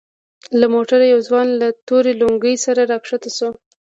له 0.59 0.65
موټره 0.73 1.05
يو 1.13 1.19
ځوان 1.27 1.47
له 1.61 1.67
تورې 1.87 2.13
لونگۍ 2.21 2.55
سره 2.65 2.81
راکښته 2.91 3.29
سو. 3.37 3.49